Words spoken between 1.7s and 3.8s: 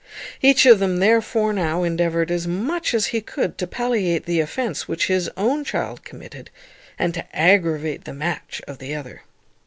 endeavoured, as much as he could, to